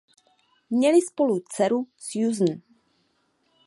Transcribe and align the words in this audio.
Měli 0.69 1.01
spolu 1.01 1.39
dceru 1.39 1.87
Suzanne. 1.97 2.61